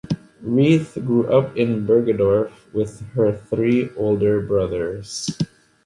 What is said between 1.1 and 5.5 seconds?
up in Bergedorf with her three older brothers.